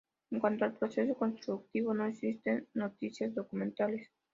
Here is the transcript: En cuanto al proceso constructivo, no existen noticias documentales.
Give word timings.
En 0.31 0.39
cuanto 0.39 0.65
al 0.65 0.73
proceso 0.73 1.13
constructivo, 1.13 1.93
no 1.93 2.07
existen 2.07 2.67
noticias 2.73 3.35
documentales. 3.35 4.09